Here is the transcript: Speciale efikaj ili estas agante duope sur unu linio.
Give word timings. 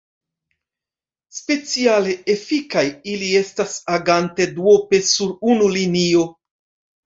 Speciale 1.39 2.15
efikaj 2.37 2.85
ili 3.13 3.31
estas 3.43 3.77
agante 4.01 4.51
duope 4.59 5.05
sur 5.15 5.39
unu 5.55 5.73
linio. 5.79 6.29